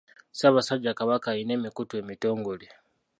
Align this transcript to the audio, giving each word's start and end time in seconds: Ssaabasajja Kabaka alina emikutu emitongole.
Ssaabasajja 0.31 0.91
Kabaka 0.99 1.27
alina 1.31 1.51
emikutu 1.57 1.93
emitongole. 2.01 2.67